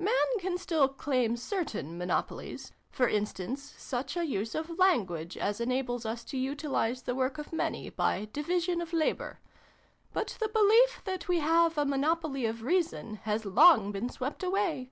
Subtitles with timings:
[0.00, 6.04] Man can still claim certain monopolies for instance, such a use of language as enables
[6.04, 9.38] us to utilise the work of many, by' division of labour.'
[10.12, 14.84] But the belief, that we have a monopoly of Reason, has long been swept away.